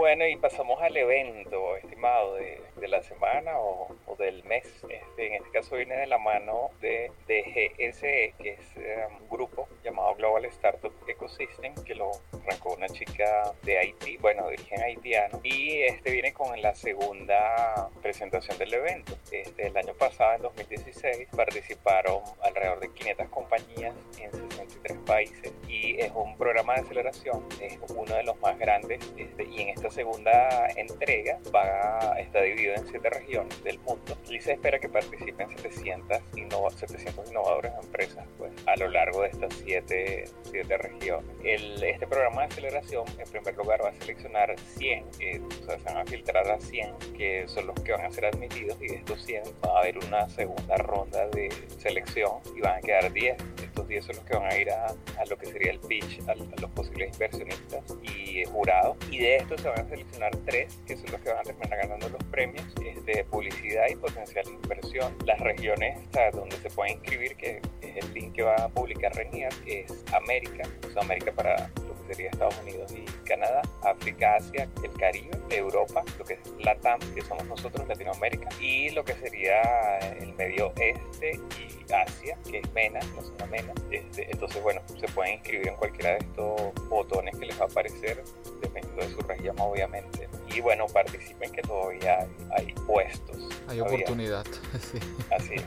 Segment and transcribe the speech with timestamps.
[0.00, 4.64] Bueno, y pasamos al evento, estimado, de, de la semana o, o del mes.
[4.88, 9.68] Este, en este caso viene de la mano de, GSE, que es eh, un grupo
[9.84, 15.40] llamado Global Startup Ecosystem, que lo arrancó una chica de Haití, bueno, de origen haitiano,
[15.42, 19.16] y este viene con la segunda presentación del evento.
[19.30, 26.00] Este, el año pasado, en 2016, participaron alrededor de 500 compañías en 63 países y
[26.00, 29.90] es un programa de aceleración, es uno de los más grandes este, y en esta
[29.90, 35.48] segunda entrega va, está dividido en siete regiones del mundo y se espera que participen
[35.48, 41.30] 700, innova, 700 innovadores de empresas pues, a lo largo de estas siete, siete regiones.
[41.44, 45.78] El, este programa de aceleración en primer lugar va a seleccionar 100, eh, o sea,
[45.78, 48.88] se van a filtrar a 100 que son los que van a ser admitidos y
[48.88, 53.12] de estos 100 va a haber una segunda ronda de selección y van a quedar
[53.12, 53.36] 10.
[53.62, 56.20] Estos 10 son los que van a ir a, a lo que sería el pitch
[56.28, 60.78] a, a los posibles inversionistas y jurados y de estos se van a seleccionar 3
[60.86, 62.64] que son los que van a terminar ganando los premios
[63.04, 65.16] de publicidad y potencial inversión.
[65.24, 69.14] Las regiones sea, donde se puede inscribir, que es el link que va a publicar
[69.14, 70.62] Renier, es América,
[70.96, 71.70] o América para
[72.10, 77.22] sería Estados Unidos y Canadá, África, Asia, el Caribe, Europa, lo que es LATAM, que
[77.22, 83.00] somos nosotros, Latinoamérica, y lo que sería el medio este y Asia, que es MENA,
[83.14, 83.72] no zona MENA.
[83.90, 87.68] Este, entonces, bueno, se pueden inscribir en cualquiera de estos botones que les va a
[87.68, 88.22] aparecer,
[88.60, 90.28] dependiendo de su región, obviamente.
[90.54, 93.36] Y bueno, participen que todavía hay, hay puestos.
[93.68, 93.84] Hay todavía.
[93.84, 94.44] oportunidad.
[94.92, 94.98] sí.
[95.36, 95.64] Así es.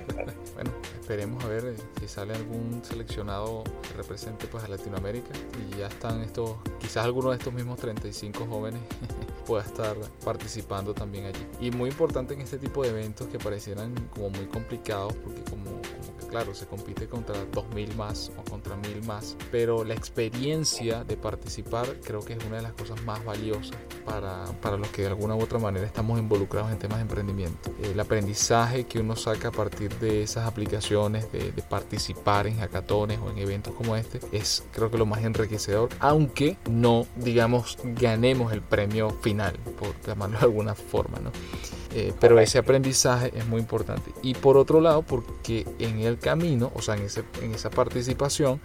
[0.54, 5.78] Bueno, esperemos a ver eh, si sale algún seleccionado que represente pues a Latinoamérica y
[5.78, 8.82] ya están estos, quizás alguno de estos mismos 35 jóvenes
[9.48, 11.46] pueda estar participando también allí.
[11.60, 15.63] Y muy importante en este tipo de eventos que parecieran como muy complicados porque como,
[16.34, 21.86] claro, se compite contra 2000 más o contra 1000 más, pero la experiencia de participar
[22.04, 25.36] creo que es una de las cosas más valiosas para, para los que de alguna
[25.36, 27.72] u otra manera estamos involucrados en temas de emprendimiento.
[27.84, 33.20] El aprendizaje que uno saca a partir de esas aplicaciones, de, de participar en hackatones
[33.20, 38.54] o en eventos como este, es creo que lo más enriquecedor, aunque no, digamos, ganemos
[38.54, 41.32] el premio final, por llamarlo de alguna forma, ¿no?
[41.96, 44.12] Eh, pero ese aprendizaje es muy importante.
[44.24, 48.60] Y por otro lado, porque en el camino, o sea, en, ese, en esa participación,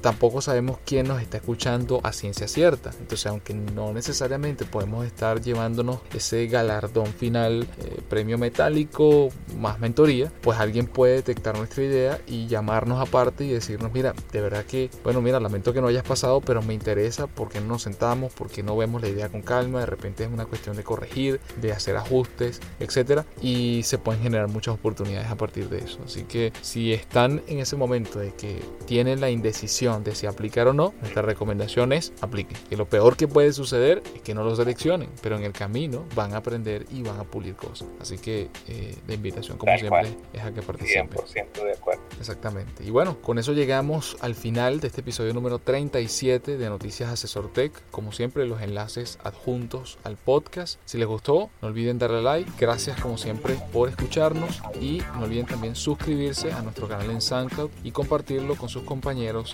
[0.00, 2.90] tampoco sabemos quién nos está escuchando a ciencia cierta.
[2.98, 10.32] Entonces, aunque no necesariamente podemos estar llevándonos ese galardón final, eh, premio metálico, más mentoría,
[10.42, 14.90] pues alguien puede detectar nuestra idea y llamarnos aparte y decirnos, mira, de verdad que,
[15.02, 18.62] bueno, mira, lamento que no hayas pasado, pero me interesa porque no nos sentamos, porque
[18.62, 21.96] no vemos la idea con calma, de repente es una cuestión de corregir, de hacer
[21.96, 22.24] ajustes
[22.80, 25.98] etcétera, y se pueden generar muchas oportunidades a partir de eso.
[26.04, 30.68] Así que si están en ese momento de que tienen la indecisión de si aplicar
[30.68, 32.56] o no, nuestra recomendación es apliquen.
[32.70, 36.06] Que lo peor que puede suceder es que no lo seleccionen, pero en el camino
[36.14, 37.86] van a aprender y van a pulir cosas.
[38.00, 40.16] Así que eh, la invitación, como siempre, cual.
[40.32, 41.10] es a que participen.
[41.10, 42.02] 100% de acuerdo.
[42.18, 42.84] Exactamente.
[42.84, 47.52] Y bueno, con eso llegamos al final de este episodio número 37 de Noticias Asesor
[47.52, 47.72] Tech.
[47.90, 50.80] Como siempre, los enlaces adjuntos al podcast.
[50.86, 52.50] Si les gustó, no olviden darle like.
[52.58, 57.70] Gracias como siempre por escucharnos y no olviden también suscribirse a nuestro canal en SoundCloud
[57.82, 58.84] y compartirlo con sus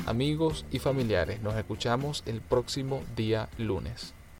[0.06, 1.40] amigos y familiares.
[1.42, 4.14] Nos escuchamos el próximo día lunes.